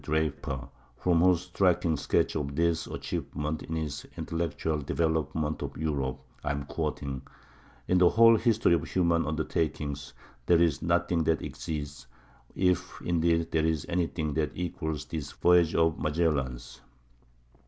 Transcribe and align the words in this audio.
Draper, 0.03 0.67
from 0.97 1.19
whose 1.21 1.41
striking 1.43 1.95
sketch 1.95 2.35
of 2.35 2.55
this 2.55 2.87
achievement 2.87 3.61
in 3.61 3.75
his 3.75 4.03
"Intellectual 4.17 4.79
Development 4.79 5.61
of 5.61 5.77
Europe" 5.77 6.19
I 6.43 6.49
am 6.49 6.65
quoting]—in 6.65 7.97
the 7.99 8.09
whole 8.09 8.35
history 8.35 8.73
of 8.73 8.83
human 8.85 9.27
undertakings 9.27 10.13
there 10.47 10.59
is 10.59 10.81
nothing 10.81 11.23
that 11.25 11.43
exceeds, 11.43 12.07
if, 12.55 12.99
indeed, 13.03 13.51
there 13.51 13.67
is 13.67 13.85
anything 13.87 14.33
that 14.33 14.53
equals, 14.55 15.05
this 15.05 15.33
voyage 15.33 15.75
of 15.75 15.99
Magellan's. 15.99 16.81